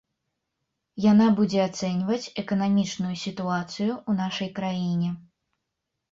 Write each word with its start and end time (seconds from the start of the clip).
Яна 1.11 1.25
будзе 1.39 1.59
ацэньваць 1.69 2.31
эканамічную 2.43 3.11
сітуацыю 3.25 3.89
ў 3.97 4.11
нашай 4.23 4.49
краіне. 4.61 5.11